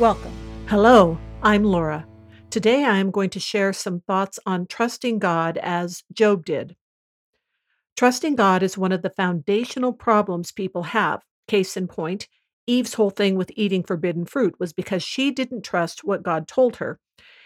Welcome. 0.00 0.32
Hello, 0.66 1.16
I'm 1.40 1.62
Laura. 1.62 2.04
Today 2.50 2.82
I 2.84 2.98
am 2.98 3.12
going 3.12 3.30
to 3.30 3.38
share 3.38 3.72
some 3.72 4.00
thoughts 4.00 4.40
on 4.44 4.66
trusting 4.66 5.20
God 5.20 5.56
as 5.58 6.02
Job 6.12 6.44
did. 6.44 6.74
Trusting 7.96 8.34
God 8.34 8.64
is 8.64 8.76
one 8.76 8.90
of 8.90 9.02
the 9.02 9.10
foundational 9.10 9.92
problems 9.92 10.50
people 10.50 10.82
have. 10.82 11.22
Case 11.46 11.76
in 11.76 11.86
point, 11.86 12.26
Eve's 12.66 12.94
whole 12.94 13.10
thing 13.10 13.36
with 13.36 13.52
eating 13.54 13.84
forbidden 13.84 14.24
fruit 14.24 14.56
was 14.58 14.72
because 14.72 15.04
she 15.04 15.30
didn't 15.30 15.62
trust 15.62 16.02
what 16.02 16.24
God 16.24 16.48
told 16.48 16.76
her. 16.76 16.98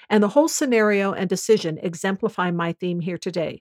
And 0.09 0.23
the 0.23 0.29
whole 0.29 0.49
scenario 0.49 1.13
and 1.13 1.29
decision 1.29 1.79
exemplify 1.83 2.51
my 2.51 2.73
theme 2.73 3.01
here 3.01 3.19
today. 3.19 3.61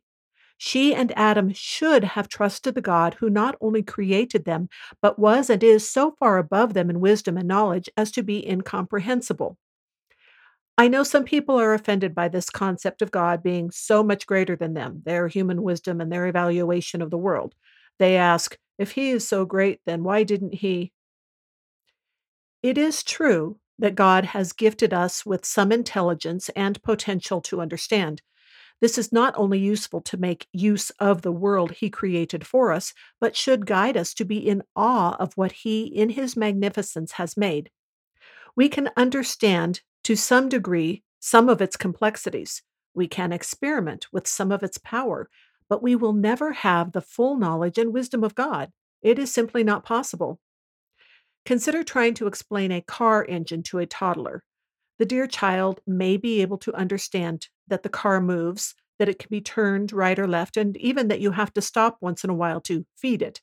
She 0.57 0.93
and 0.93 1.13
Adam 1.15 1.53
should 1.53 2.03
have 2.03 2.27
trusted 2.27 2.73
the 2.73 2.81
God 2.81 3.15
who 3.15 3.29
not 3.29 3.55
only 3.61 3.83
created 3.83 4.45
them, 4.45 4.69
but 5.01 5.19
was 5.19 5.49
and 5.49 5.63
is 5.63 5.87
so 5.87 6.15
far 6.19 6.37
above 6.37 6.73
them 6.73 6.89
in 6.89 6.99
wisdom 6.99 7.37
and 7.37 7.47
knowledge 7.47 7.89
as 7.95 8.11
to 8.13 8.23
be 8.23 8.47
incomprehensible. 8.47 9.57
I 10.79 10.87
know 10.87 11.03
some 11.03 11.23
people 11.23 11.59
are 11.59 11.73
offended 11.73 12.13
by 12.13 12.27
this 12.27 12.49
concept 12.49 13.01
of 13.01 13.11
God 13.11 13.41
being 13.41 13.71
so 13.71 14.03
much 14.03 14.27
greater 14.27 14.55
than 14.55 14.73
them, 14.73 15.01
their 15.05 15.27
human 15.27 15.63
wisdom 15.63 16.01
and 16.01 16.11
their 16.11 16.27
evaluation 16.27 17.01
of 17.01 17.09
the 17.09 17.17
world. 17.17 17.55
They 17.99 18.15
ask, 18.15 18.57
if 18.77 18.91
he 18.91 19.09
is 19.09 19.27
so 19.27 19.43
great, 19.43 19.81
then 19.85 20.03
why 20.03 20.23
didn't 20.23 20.55
he? 20.55 20.91
It 22.61 22.77
is 22.77 23.03
true 23.03 23.59
that 23.79 23.95
God 23.95 24.25
has 24.25 24.53
gifted 24.53 24.93
us 24.93 25.25
with 25.25 25.45
some 25.45 25.71
intelligence 25.71 26.49
and 26.49 26.81
potential 26.83 27.41
to 27.41 27.61
understand. 27.61 28.21
This 28.79 28.97
is 28.97 29.11
not 29.11 29.33
only 29.37 29.57
useful 29.57 30.01
to 30.01 30.17
make 30.17 30.47
use 30.53 30.91
of 30.99 31.23
the 31.23 31.31
world 31.31 31.71
He 31.71 31.89
created 31.89 32.45
for 32.45 32.71
us, 32.71 32.93
but 33.19 33.35
should 33.35 33.65
guide 33.65 33.97
us 33.97 34.13
to 34.15 34.25
be 34.25 34.37
in 34.37 34.63
awe 34.75 35.15
of 35.19 35.33
what 35.35 35.51
He, 35.51 35.85
in 35.85 36.09
His 36.09 36.37
magnificence, 36.37 37.13
has 37.13 37.35
made. 37.35 37.71
We 38.55 38.69
can 38.69 38.89
understand, 38.95 39.81
to 40.03 40.15
some 40.15 40.47
degree, 40.49 41.03
some 41.19 41.49
of 41.49 41.61
its 41.61 41.75
complexities. 41.75 42.61
We 42.93 43.07
can 43.07 43.31
experiment 43.31 44.07
with 44.11 44.27
some 44.27 44.51
of 44.51 44.63
its 44.63 44.77
power, 44.77 45.29
but 45.69 45.83
we 45.83 45.95
will 45.95 46.13
never 46.13 46.53
have 46.53 46.91
the 46.91 47.01
full 47.01 47.37
knowledge 47.37 47.77
and 47.77 47.93
wisdom 47.93 48.23
of 48.23 48.35
God. 48.35 48.71
It 49.01 49.19
is 49.19 49.33
simply 49.33 49.63
not 49.63 49.85
possible. 49.85 50.39
Consider 51.45 51.83
trying 51.83 52.13
to 52.15 52.27
explain 52.27 52.71
a 52.71 52.81
car 52.81 53.25
engine 53.27 53.63
to 53.63 53.79
a 53.79 53.85
toddler. 53.85 54.43
The 54.99 55.05
dear 55.05 55.27
child 55.27 55.79
may 55.85 56.17
be 56.17 56.41
able 56.41 56.57
to 56.59 56.73
understand 56.73 57.47
that 57.67 57.83
the 57.83 57.89
car 57.89 58.21
moves, 58.21 58.75
that 58.99 59.09
it 59.09 59.19
can 59.19 59.29
be 59.29 59.41
turned 59.41 59.93
right 59.93 60.17
or 60.17 60.27
left, 60.27 60.57
and 60.57 60.77
even 60.77 61.07
that 61.07 61.19
you 61.19 61.31
have 61.31 61.53
to 61.53 61.61
stop 61.61 61.97
once 62.01 62.23
in 62.23 62.29
a 62.29 62.35
while 62.35 62.61
to 62.61 62.85
feed 62.95 63.21
it. 63.21 63.41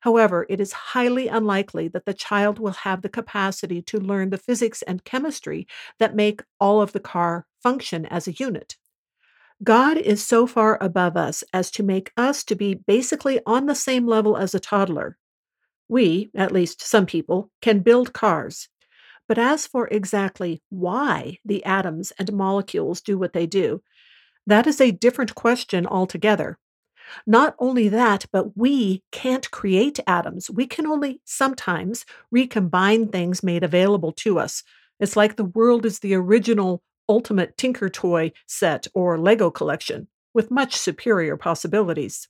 However, 0.00 0.46
it 0.48 0.60
is 0.60 0.72
highly 0.72 1.28
unlikely 1.28 1.86
that 1.88 2.06
the 2.06 2.14
child 2.14 2.58
will 2.58 2.72
have 2.72 3.02
the 3.02 3.08
capacity 3.08 3.80
to 3.82 4.00
learn 4.00 4.30
the 4.30 4.38
physics 4.38 4.82
and 4.82 5.04
chemistry 5.04 5.66
that 6.00 6.16
make 6.16 6.42
all 6.58 6.82
of 6.82 6.92
the 6.92 7.00
car 7.00 7.46
function 7.62 8.04
as 8.06 8.26
a 8.26 8.32
unit. 8.32 8.76
God 9.62 9.96
is 9.96 10.26
so 10.26 10.48
far 10.48 10.76
above 10.80 11.16
us 11.16 11.44
as 11.52 11.70
to 11.72 11.84
make 11.84 12.10
us 12.16 12.42
to 12.44 12.56
be 12.56 12.74
basically 12.74 13.40
on 13.46 13.66
the 13.66 13.76
same 13.76 14.08
level 14.08 14.36
as 14.36 14.56
a 14.56 14.60
toddler. 14.60 15.16
We, 15.88 16.30
at 16.34 16.50
least 16.50 16.82
some 16.82 17.06
people, 17.06 17.50
can 17.60 17.78
build 17.80 18.12
cars. 18.12 18.68
But 19.28 19.38
as 19.38 19.66
for 19.66 19.88
exactly 19.88 20.62
why 20.68 21.38
the 21.44 21.64
atoms 21.64 22.12
and 22.18 22.32
molecules 22.32 23.00
do 23.00 23.18
what 23.18 23.32
they 23.32 23.46
do, 23.46 23.82
that 24.46 24.66
is 24.66 24.80
a 24.80 24.90
different 24.90 25.34
question 25.34 25.86
altogether. 25.86 26.58
Not 27.26 27.54
only 27.58 27.88
that, 27.88 28.26
but 28.32 28.56
we 28.56 29.02
can't 29.12 29.50
create 29.50 30.00
atoms. 30.06 30.50
We 30.50 30.66
can 30.66 30.86
only 30.86 31.20
sometimes 31.24 32.04
recombine 32.30 33.08
things 33.08 33.42
made 33.42 33.62
available 33.62 34.12
to 34.12 34.38
us. 34.38 34.62
It's 35.00 35.16
like 35.16 35.36
the 35.36 35.44
world 35.44 35.84
is 35.84 35.98
the 35.98 36.14
original 36.14 36.82
ultimate 37.08 37.56
Tinker 37.56 37.88
Toy 37.88 38.32
set 38.46 38.86
or 38.94 39.18
Lego 39.18 39.50
collection 39.50 40.08
with 40.34 40.50
much 40.50 40.76
superior 40.76 41.36
possibilities. 41.36 42.28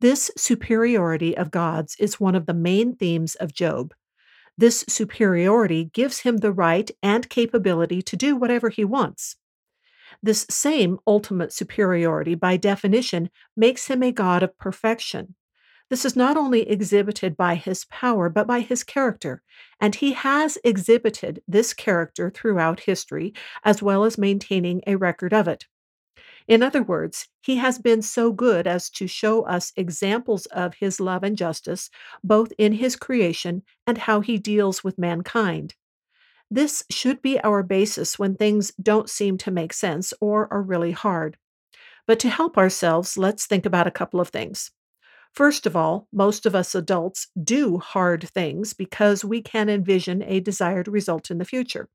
This 0.00 0.30
superiority 0.36 1.36
of 1.36 1.50
God's 1.50 1.94
is 1.98 2.18
one 2.18 2.34
of 2.34 2.46
the 2.46 2.54
main 2.54 2.96
themes 2.96 3.36
of 3.36 3.54
Job. 3.54 3.94
This 4.56 4.84
superiority 4.88 5.90
gives 5.92 6.20
him 6.20 6.38
the 6.38 6.52
right 6.52 6.90
and 7.02 7.28
capability 7.28 8.02
to 8.02 8.16
do 8.16 8.36
whatever 8.36 8.68
he 8.68 8.84
wants. 8.84 9.36
This 10.22 10.46
same 10.48 10.98
ultimate 11.06 11.52
superiority, 11.52 12.34
by 12.34 12.56
definition, 12.56 13.30
makes 13.56 13.88
him 13.88 14.02
a 14.02 14.12
God 14.12 14.42
of 14.42 14.56
perfection. 14.58 15.34
This 15.90 16.04
is 16.04 16.16
not 16.16 16.36
only 16.36 16.68
exhibited 16.68 17.36
by 17.36 17.56
his 17.56 17.84
power, 17.86 18.28
but 18.28 18.46
by 18.46 18.60
his 18.60 18.84
character, 18.84 19.42
and 19.80 19.94
he 19.94 20.12
has 20.12 20.56
exhibited 20.64 21.42
this 21.46 21.74
character 21.74 22.30
throughout 22.30 22.80
history, 22.80 23.34
as 23.64 23.82
well 23.82 24.04
as 24.04 24.16
maintaining 24.16 24.82
a 24.86 24.96
record 24.96 25.34
of 25.34 25.46
it. 25.46 25.66
In 26.46 26.62
other 26.62 26.82
words, 26.82 27.28
he 27.40 27.56
has 27.56 27.78
been 27.78 28.02
so 28.02 28.32
good 28.32 28.66
as 28.66 28.90
to 28.90 29.06
show 29.06 29.42
us 29.42 29.72
examples 29.76 30.46
of 30.46 30.74
his 30.74 31.00
love 31.00 31.22
and 31.22 31.36
justice, 31.36 31.90
both 32.22 32.52
in 32.58 32.72
his 32.72 32.96
creation 32.96 33.62
and 33.86 33.98
how 33.98 34.20
he 34.20 34.38
deals 34.38 34.84
with 34.84 34.98
mankind. 34.98 35.74
This 36.50 36.84
should 36.90 37.22
be 37.22 37.40
our 37.40 37.62
basis 37.62 38.18
when 38.18 38.34
things 38.36 38.72
don't 38.80 39.08
seem 39.08 39.38
to 39.38 39.50
make 39.50 39.72
sense 39.72 40.12
or 40.20 40.52
are 40.52 40.62
really 40.62 40.92
hard. 40.92 41.38
But 42.06 42.18
to 42.20 42.28
help 42.28 42.58
ourselves, 42.58 43.16
let's 43.16 43.46
think 43.46 43.64
about 43.64 43.86
a 43.86 43.90
couple 43.90 44.20
of 44.20 44.28
things. 44.28 44.70
First 45.32 45.66
of 45.66 45.74
all, 45.74 46.06
most 46.12 46.46
of 46.46 46.54
us 46.54 46.74
adults 46.74 47.28
do 47.42 47.78
hard 47.78 48.28
things 48.28 48.72
because 48.72 49.24
we 49.24 49.42
can 49.42 49.68
envision 49.68 50.22
a 50.22 50.40
desired 50.40 50.86
result 50.86 51.30
in 51.30 51.38
the 51.38 51.44
future. 51.44 51.88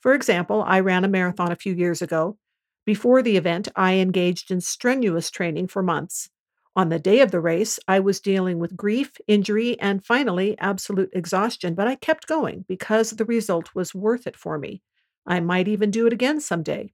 For 0.00 0.14
example, 0.14 0.62
I 0.66 0.80
ran 0.80 1.04
a 1.04 1.08
marathon 1.08 1.50
a 1.50 1.56
few 1.56 1.74
years 1.74 2.02
ago, 2.02 2.36
before 2.84 3.22
the 3.22 3.36
event, 3.36 3.68
I 3.76 3.94
engaged 3.94 4.50
in 4.50 4.60
strenuous 4.60 5.30
training 5.30 5.68
for 5.68 5.82
months. 5.82 6.30
On 6.76 6.88
the 6.88 6.98
day 6.98 7.20
of 7.20 7.30
the 7.30 7.40
race, 7.40 7.78
I 7.86 8.00
was 8.00 8.20
dealing 8.20 8.58
with 8.58 8.76
grief, 8.76 9.12
injury, 9.28 9.78
and 9.80 10.04
finally 10.04 10.58
absolute 10.58 11.10
exhaustion, 11.12 11.74
but 11.74 11.86
I 11.86 11.94
kept 11.94 12.26
going 12.26 12.64
because 12.68 13.10
the 13.10 13.24
result 13.24 13.74
was 13.74 13.94
worth 13.94 14.26
it 14.26 14.36
for 14.36 14.58
me. 14.58 14.82
I 15.26 15.40
might 15.40 15.68
even 15.68 15.90
do 15.90 16.06
it 16.06 16.12
again 16.12 16.40
someday. 16.40 16.92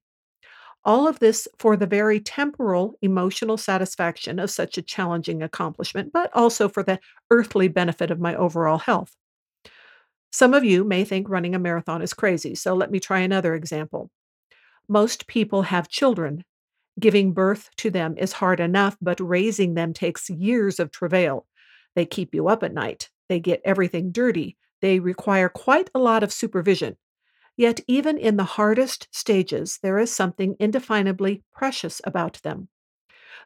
All 0.85 1.07
of 1.07 1.19
this 1.19 1.47
for 1.59 1.75
the 1.77 1.87
very 1.87 2.19
temporal 2.19 2.97
emotional 3.01 3.57
satisfaction 3.57 4.39
of 4.39 4.51
such 4.51 4.77
a 4.77 4.81
challenging 4.83 5.41
accomplishment, 5.43 6.11
but 6.13 6.31
also 6.33 6.69
for 6.69 6.83
the 6.83 6.99
earthly 7.31 7.67
benefit 7.67 8.11
of 8.11 8.19
my 8.19 8.35
overall 8.35 8.79
health. 8.79 9.15
Some 10.31 10.53
of 10.53 10.63
you 10.63 10.83
may 10.83 11.03
think 11.05 11.29
running 11.29 11.55
a 11.55 11.59
marathon 11.59 12.01
is 12.01 12.13
crazy, 12.13 12.55
so 12.55 12.73
let 12.73 12.91
me 12.91 12.99
try 12.99 13.19
another 13.19 13.53
example. 13.53 14.09
Most 14.91 15.25
people 15.25 15.61
have 15.61 15.87
children. 15.87 16.43
Giving 16.99 17.31
birth 17.31 17.69
to 17.77 17.89
them 17.89 18.17
is 18.17 18.33
hard 18.33 18.59
enough, 18.59 18.97
but 19.01 19.21
raising 19.21 19.73
them 19.73 19.93
takes 19.93 20.29
years 20.29 20.81
of 20.81 20.91
travail. 20.91 21.47
They 21.95 22.05
keep 22.05 22.35
you 22.35 22.49
up 22.49 22.61
at 22.61 22.73
night. 22.73 23.09
They 23.29 23.39
get 23.39 23.61
everything 23.63 24.11
dirty. 24.11 24.57
They 24.81 24.99
require 24.99 25.47
quite 25.47 25.89
a 25.95 25.99
lot 25.99 26.23
of 26.23 26.33
supervision. 26.33 26.97
Yet, 27.55 27.79
even 27.87 28.17
in 28.17 28.35
the 28.35 28.43
hardest 28.43 29.07
stages, 29.11 29.79
there 29.81 29.97
is 29.97 30.13
something 30.13 30.57
indefinably 30.59 31.43
precious 31.53 32.01
about 32.03 32.41
them. 32.43 32.67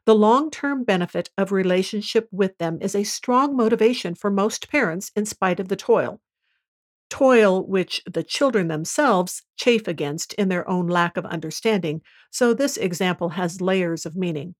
The 0.08 0.16
long 0.16 0.50
term 0.50 0.84
benefit 0.84 1.30
of 1.38 1.52
relationship 1.52 2.28
with 2.32 2.58
them 2.58 2.80
is 2.82 2.96
a 2.96 3.04
strong 3.04 3.56
motivation 3.56 4.16
for 4.16 4.32
most 4.32 4.68
parents 4.72 5.12
in 5.16 5.28
spite 5.28 5.60
of 5.60 5.68
the 5.68 5.76
toil 5.76 6.20
toil 7.10 7.66
which 7.66 8.02
the 8.12 8.24
children 8.24 8.68
themselves 8.68 9.44
chafe 9.58 9.88
against 9.88 10.34
in 10.34 10.50
their 10.50 10.68
own 10.70 10.88
lack 10.88 11.18
of 11.18 11.26
understanding, 11.26 12.02
so 12.32 12.54
this 12.54 12.78
example 12.78 13.30
has 13.30 13.62
layers 13.62 14.06
of 14.06 14.16
meaning. 14.16 14.56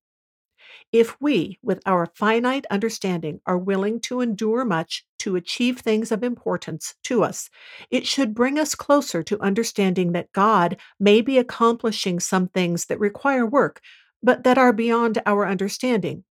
If 0.92 1.20
we, 1.20 1.60
with 1.62 1.82
our 1.86 2.06
finite 2.16 2.66
understanding, 2.70 3.42
are 3.46 3.58
willing 3.58 4.00
to 4.02 4.22
endure 4.22 4.64
much 4.64 5.06
to 5.20 5.36
achieve 5.36 5.80
things 5.80 6.12
of 6.12 6.24
importance 6.24 6.96
to 7.04 7.24
us, 7.24 7.50
it 7.90 8.06
should 8.06 8.34
bring 8.36 8.60
us 8.60 8.76
closer 8.76 9.24
to 9.24 9.42
understanding 9.42 10.12
that 10.14 10.32
God 10.32 10.78
may 11.00 11.22
be 11.22 11.38
accomplishing 11.38 12.20
some 12.20 12.48
things 12.48 12.86
that 12.86 13.00
require 13.00 13.46
work, 13.46 13.82
but 14.22 14.44
that 14.44 14.58
are 14.58 14.74
beyond 14.74 15.22
our 15.26 15.46
understanding. 15.48 16.24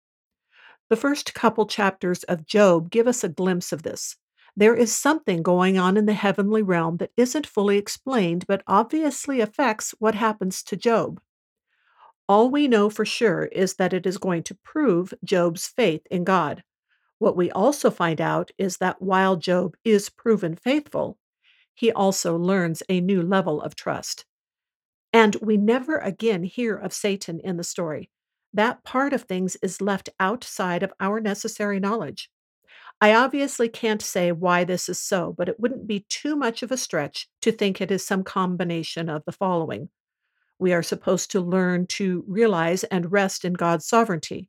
The 0.88 0.96
first 0.96 1.34
couple 1.34 1.66
chapters 1.66 2.22
of 2.24 2.46
Job 2.46 2.90
give 2.90 3.08
us 3.08 3.24
a 3.24 3.28
glimpse 3.28 3.72
of 3.72 3.82
this. 3.82 4.16
There 4.56 4.74
is 4.76 4.94
something 4.94 5.42
going 5.42 5.78
on 5.78 5.96
in 5.96 6.06
the 6.06 6.12
heavenly 6.12 6.62
realm 6.62 6.98
that 6.98 7.10
isn't 7.16 7.46
fully 7.46 7.76
explained, 7.76 8.46
but 8.46 8.62
obviously 8.66 9.40
affects 9.40 9.92
what 9.98 10.14
happens 10.14 10.62
to 10.64 10.76
Job. 10.76 11.20
All 12.28 12.50
we 12.50 12.68
know 12.68 12.88
for 12.88 13.04
sure 13.04 13.44
is 13.46 13.74
that 13.74 13.92
it 13.92 14.06
is 14.06 14.16
going 14.16 14.44
to 14.44 14.54
prove 14.54 15.12
Job's 15.24 15.66
faith 15.66 16.06
in 16.10 16.24
God. 16.24 16.62
What 17.18 17.36
we 17.36 17.50
also 17.50 17.90
find 17.90 18.20
out 18.20 18.50
is 18.56 18.78
that 18.78 19.02
while 19.02 19.36
Job 19.36 19.76
is 19.84 20.08
proven 20.08 20.54
faithful, 20.54 21.18
he 21.74 21.90
also 21.90 22.36
learns 22.36 22.82
a 22.88 23.00
new 23.00 23.22
level 23.22 23.60
of 23.60 23.74
trust. 23.74 24.24
And 25.12 25.36
we 25.42 25.56
never 25.56 25.98
again 25.98 26.44
hear 26.44 26.76
of 26.76 26.92
Satan 26.92 27.40
in 27.40 27.56
the 27.56 27.64
story. 27.64 28.10
That 28.52 28.84
part 28.84 29.12
of 29.12 29.22
things 29.22 29.56
is 29.56 29.80
left 29.80 30.08
outside 30.20 30.82
of 30.82 30.92
our 31.00 31.20
necessary 31.20 31.80
knowledge. 31.80 32.30
I 33.00 33.14
obviously 33.14 33.68
can't 33.68 34.00
say 34.00 34.32
why 34.32 34.64
this 34.64 34.88
is 34.88 34.98
so, 34.98 35.34
but 35.36 35.48
it 35.48 35.60
wouldn't 35.60 35.86
be 35.86 36.06
too 36.08 36.36
much 36.36 36.62
of 36.62 36.72
a 36.72 36.76
stretch 36.76 37.28
to 37.42 37.52
think 37.52 37.80
it 37.80 37.90
is 37.90 38.06
some 38.06 38.24
combination 38.24 39.08
of 39.08 39.22
the 39.26 39.32
following. 39.32 39.90
We 40.58 40.72
are 40.72 40.82
supposed 40.82 41.30
to 41.32 41.40
learn 41.40 41.86
to 41.88 42.24
realize 42.26 42.84
and 42.84 43.12
rest 43.12 43.44
in 43.44 43.54
God's 43.54 43.86
sovereignty. 43.86 44.48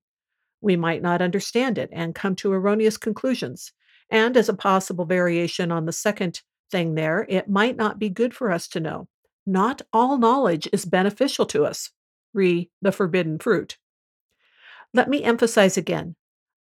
We 0.62 0.75
might 0.75 1.01
not 1.01 1.21
understand 1.21 1.77
it 1.77 1.89
and 1.92 2.15
come 2.15 2.36
to 2.38 2.53
erroneous 2.53 2.97
conclusions. 2.97 3.71
And 4.09 4.38
as 4.38 4.47
a 4.47 4.53
possible 4.53 5.06
variation 5.06 5.71
on 5.71 5.86
the 5.86 5.92
second 5.92 6.42
thing 6.71 6.95
there, 6.95 7.25
it 7.27 7.50
might 7.50 7.75
not 7.75 8.00
be 8.00 8.09
good 8.09 8.33
for 8.33 8.51
us 8.51 8.68
to 8.69 8.80
know. 8.80 9.07
Not 9.45 9.81
all 9.92 10.18
knowledge 10.18 10.69
is 10.71 10.86
beneficial 10.86 11.45
to 11.47 11.65
us. 11.65 11.92
Re 12.33 12.69
the 12.81 12.92
forbidden 12.92 13.39
fruit. 13.39 13.77
Let 14.94 15.09
me 15.09 15.24
emphasize 15.24 15.77
again 15.77 16.15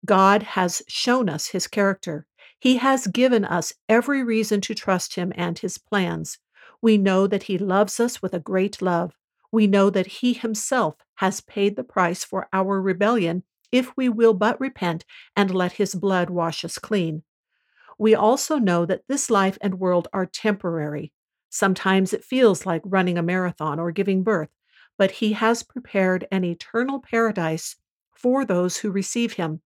God 0.05 0.43
has 0.43 0.81
shown 0.87 1.27
us 1.29 1.47
his 1.47 1.67
character. 1.67 2.27
He 2.59 2.77
has 2.77 3.07
given 3.07 3.43
us 3.43 3.73
every 3.89 4.23
reason 4.23 4.61
to 4.61 4.75
trust 4.75 5.15
him 5.15 5.33
and 5.35 5.57
his 5.59 5.77
plans. 5.77 6.37
We 6.81 6.97
know 6.97 7.27
that 7.27 7.43
he 7.43 7.57
loves 7.57 7.99
us 7.99 8.21
with 8.21 8.33
a 8.33 8.39
great 8.39 8.81
love. 8.81 9.13
We 9.51 9.67
know 9.67 9.89
that 9.89 10.07
he 10.07 10.33
himself 10.33 10.95
has 11.15 11.41
paid 11.41 11.75
the 11.75 11.83
price 11.83 12.23
for 12.23 12.47
our 12.53 12.81
rebellion 12.81 13.43
if 13.71 13.95
we 13.97 14.09
will 14.09 14.33
but 14.33 14.59
repent 14.59 15.05
and 15.35 15.53
let 15.53 15.73
his 15.73 15.95
blood 15.95 16.29
wash 16.29 16.63
us 16.63 16.77
clean. 16.77 17.23
We 17.97 18.13
also 18.13 18.57
know 18.57 18.85
that 18.85 19.03
this 19.07 19.29
life 19.29 19.57
and 19.61 19.79
world 19.79 20.07
are 20.13 20.25
temporary. 20.25 21.13
Sometimes 21.49 22.13
it 22.13 22.23
feels 22.23 22.65
like 22.65 22.81
running 22.83 23.17
a 23.17 23.23
marathon 23.23 23.79
or 23.79 23.91
giving 23.91 24.23
birth, 24.23 24.49
but 24.97 25.11
he 25.11 25.33
has 25.33 25.63
prepared 25.63 26.27
an 26.31 26.43
eternal 26.43 26.99
paradise 26.99 27.77
for 28.13 28.43
those 28.43 28.77
who 28.77 28.91
receive 28.91 29.33
him. 29.33 29.61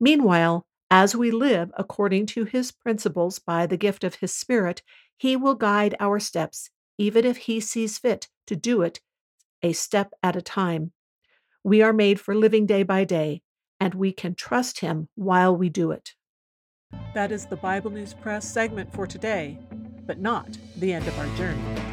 Meanwhile, 0.00 0.66
as 0.90 1.16
we 1.16 1.30
live 1.30 1.70
according 1.76 2.26
to 2.26 2.44
his 2.44 2.70
principles 2.70 3.38
by 3.38 3.66
the 3.66 3.76
gift 3.76 4.04
of 4.04 4.16
his 4.16 4.34
Spirit, 4.34 4.82
he 5.16 5.36
will 5.36 5.54
guide 5.54 5.94
our 5.98 6.20
steps, 6.20 6.70
even 6.98 7.24
if 7.24 7.36
he 7.36 7.60
sees 7.60 7.98
fit 7.98 8.28
to 8.46 8.56
do 8.56 8.82
it 8.82 9.00
a 9.62 9.72
step 9.72 10.12
at 10.22 10.36
a 10.36 10.42
time. 10.42 10.92
We 11.64 11.80
are 11.80 11.92
made 11.92 12.20
for 12.20 12.34
living 12.34 12.66
day 12.66 12.82
by 12.82 13.04
day, 13.04 13.42
and 13.80 13.94
we 13.94 14.12
can 14.12 14.34
trust 14.34 14.80
him 14.80 15.08
while 15.14 15.56
we 15.56 15.68
do 15.68 15.92
it. 15.92 16.14
That 17.14 17.32
is 17.32 17.46
the 17.46 17.56
Bible 17.56 17.90
News 17.90 18.14
Press 18.14 18.46
segment 18.46 18.92
for 18.92 19.06
today, 19.06 19.58
but 20.06 20.18
not 20.18 20.58
the 20.76 20.92
end 20.92 21.06
of 21.06 21.18
our 21.18 21.36
journey. 21.36 21.91